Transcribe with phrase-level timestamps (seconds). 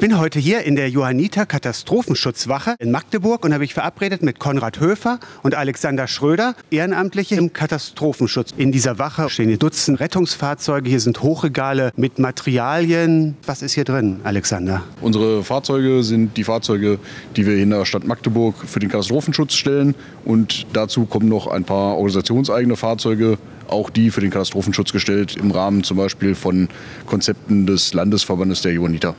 [0.00, 4.80] bin heute hier in der Johanniter Katastrophenschutzwache in Magdeburg und habe mich verabredet mit Konrad
[4.80, 8.54] Höfer und Alexander Schröder, Ehrenamtliche im Katastrophenschutz.
[8.56, 13.36] In dieser Wache stehen hier Dutzend Rettungsfahrzeuge, hier sind Hochregale mit Materialien.
[13.44, 14.82] Was ist hier drin, Alexander?
[15.02, 16.98] Unsere Fahrzeuge sind die Fahrzeuge,
[17.36, 19.94] die wir in der Stadt Magdeburg für den Katastrophenschutz stellen
[20.24, 23.36] und dazu kommen noch ein paar organisationseigene Fahrzeuge,
[23.68, 26.70] auch die für den Katastrophenschutz gestellt, im Rahmen zum Beispiel von
[27.04, 29.14] Konzepten des Landesverbandes der Johanniter.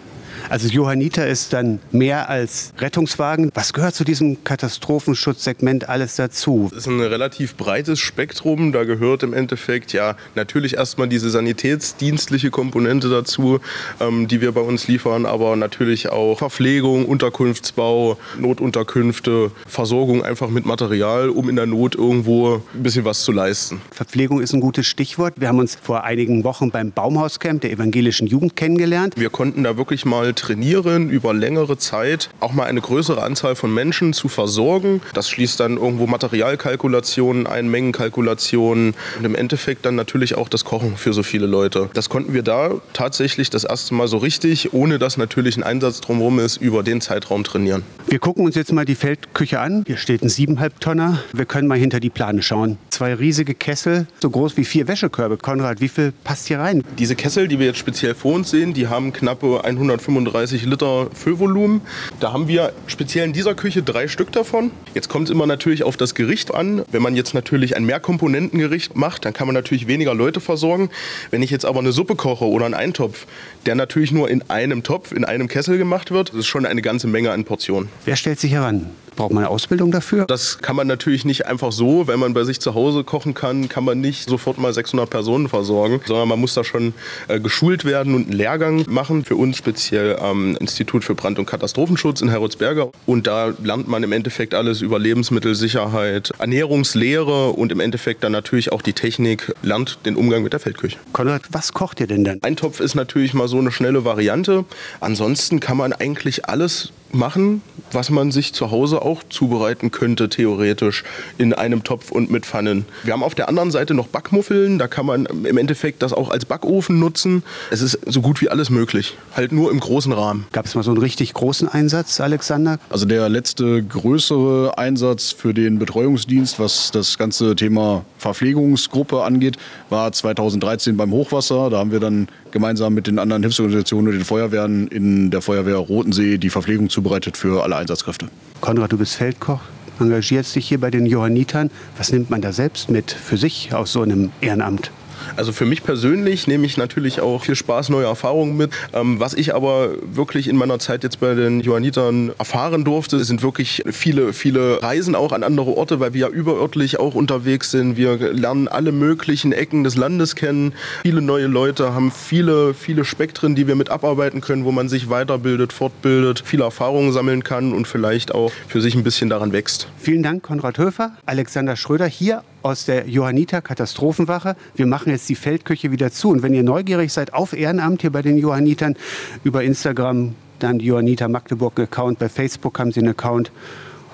[0.49, 3.51] Also Johanniter ist dann mehr als Rettungswagen.
[3.53, 6.69] Was gehört zu diesem Katastrophenschutzsegment alles dazu?
[6.71, 8.71] Es ist ein relativ breites Spektrum.
[8.71, 13.59] Da gehört im Endeffekt ja natürlich erstmal diese sanitätsdienstliche Komponente dazu,
[13.99, 20.65] ähm, die wir bei uns liefern, aber natürlich auch Verpflegung, Unterkunftsbau, Notunterkünfte, Versorgung einfach mit
[20.65, 23.81] Material, um in der Not irgendwo ein bisschen was zu leisten.
[23.91, 25.35] Verpflegung ist ein gutes Stichwort.
[25.37, 29.15] Wir haben uns vor einigen Wochen beim Baumhauscamp der evangelischen Jugend kennengelernt.
[29.17, 33.73] Wir konnten da wirklich mal trainieren, über längere Zeit auch mal eine größere Anzahl von
[33.73, 35.01] Menschen zu versorgen.
[35.13, 40.97] Das schließt dann irgendwo Materialkalkulationen ein, Mengenkalkulationen und im Endeffekt dann natürlich auch das Kochen
[40.97, 41.89] für so viele Leute.
[41.93, 46.01] Das konnten wir da tatsächlich das erste Mal so richtig, ohne dass natürlich ein Einsatz
[46.01, 47.83] drumherum ist, über den Zeitraum trainieren.
[48.07, 49.83] Wir gucken uns jetzt mal die Feldküche an.
[49.87, 51.23] Hier steht ein 7,5 Tonner.
[51.33, 52.77] Wir können mal hinter die Plane schauen.
[52.89, 55.37] Zwei riesige Kessel, so groß wie vier Wäschekörbe.
[55.37, 56.83] Konrad, wie viel passt hier rein?
[56.97, 61.07] Diese Kessel, die wir jetzt speziell vor uns sehen, die haben knappe 135 35 Liter
[61.13, 61.81] Füllvolumen.
[62.19, 64.71] Da haben wir speziell in dieser Küche drei Stück davon.
[64.93, 66.83] Jetzt kommt es immer natürlich auf das Gericht an.
[66.91, 70.89] Wenn man jetzt natürlich ein Mehrkomponentengericht macht, dann kann man natürlich weniger Leute versorgen.
[71.31, 73.25] Wenn ich jetzt aber eine Suppe koche oder einen Eintopf,
[73.65, 76.81] der natürlich nur in einem Topf, in einem Kessel gemacht wird, das ist schon eine
[76.81, 77.89] ganze Menge an Portionen.
[78.05, 78.91] Wer stellt sich heran?
[79.21, 80.25] Braucht man eine Ausbildung dafür?
[80.25, 83.69] Das kann man natürlich nicht einfach so, wenn man bei sich zu Hause kochen kann,
[83.69, 86.95] kann man nicht sofort mal 600 Personen versorgen, sondern man muss da schon
[87.27, 89.23] äh, geschult werden und einen Lehrgang machen.
[89.23, 92.89] Für uns speziell am Institut für Brand- und Katastrophenschutz in Heroldsberger.
[93.05, 98.71] Und da lernt man im Endeffekt alles über Lebensmittelsicherheit, Ernährungslehre und im Endeffekt dann natürlich
[98.71, 100.97] auch die Technik, lernt den Umgang mit der Feldküche.
[101.13, 102.39] Konrad, was kocht ihr denn dann?
[102.41, 104.65] Ein Topf ist natürlich mal so eine schnelle Variante.
[104.99, 111.03] Ansonsten kann man eigentlich alles machen, was man sich zu Hause auch zubereiten könnte, theoretisch,
[111.37, 112.85] in einem Topf und mit Pfannen.
[113.03, 116.29] Wir haben auf der anderen Seite noch Backmuffeln, da kann man im Endeffekt das auch
[116.29, 117.43] als Backofen nutzen.
[117.69, 120.45] Es ist so gut wie alles möglich, halt nur im großen Rahmen.
[120.51, 122.79] Gab es mal so einen richtig großen Einsatz, Alexander?
[122.89, 129.57] Also der letzte größere Einsatz für den Betreuungsdienst, was das ganze Thema Verpflegungsgruppe angeht,
[129.89, 131.69] war 2013 beim Hochwasser.
[131.69, 135.77] Da haben wir dann gemeinsam mit den anderen Hilfsorganisationen und den Feuerwehren in der Feuerwehr
[135.77, 138.27] Rotensee die Verpflegung zubereitet für alle Einsatzkräfte.
[138.61, 139.61] Konrad, du bist Feldkoch,
[139.99, 141.69] engagierst dich hier bei den Johannitern.
[141.97, 144.91] Was nimmt man da selbst mit für sich aus so einem Ehrenamt?
[145.35, 148.71] Also für mich persönlich nehme ich natürlich auch viel Spaß, neue Erfahrungen mit.
[148.93, 153.43] Ähm, was ich aber wirklich in meiner Zeit jetzt bei den Johannitern erfahren durfte, sind
[153.43, 157.97] wirklich viele, viele Reisen auch an andere Orte, weil wir ja überörtlich auch unterwegs sind.
[157.97, 160.73] Wir lernen alle möglichen Ecken des Landes kennen.
[161.03, 165.09] Viele neue Leute haben viele, viele Spektren, die wir mit abarbeiten können, wo man sich
[165.09, 169.87] weiterbildet, fortbildet, viele Erfahrungen sammeln kann und vielleicht auch für sich ein bisschen daran wächst.
[169.97, 174.55] Vielen Dank, Konrad Höfer, Alexander Schröder hier aus der Johanniter Katastrophenwache.
[174.75, 176.29] Wir machen jetzt die Feldküche wieder zu.
[176.29, 178.95] Und wenn ihr neugierig seid auf Ehrenamt hier bei den Johannitern,
[179.43, 183.51] über Instagram dann Johanniter Magdeburg Account, bei Facebook haben sie einen Account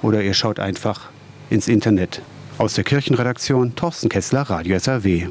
[0.02, 1.10] oder ihr schaut einfach
[1.50, 2.22] ins Internet.
[2.58, 5.30] Aus der Kirchenredaktion Thorsten Kessler, Radio SAW.